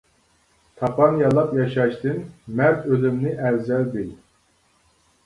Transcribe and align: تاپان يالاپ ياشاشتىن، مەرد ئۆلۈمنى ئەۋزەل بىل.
تاپان 0.77 1.17
يالاپ 1.23 1.51
ياشاشتىن، 1.57 2.17
مەرد 2.61 2.87
ئۆلۈمنى 2.95 3.35
ئەۋزەل 3.49 3.87
بىل. 3.97 4.09